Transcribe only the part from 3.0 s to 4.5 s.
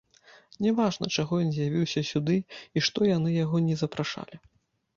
яны яго не запрашалі.